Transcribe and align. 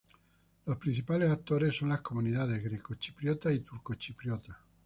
Los 0.65 0.77
principales 0.77 1.29
actores 1.29 1.75
son 1.77 1.89
las 1.89 2.01
comunidades 2.01 2.63
grecochipriota 2.63 3.51
y 3.53 3.59
turcochipriota. 3.59 4.59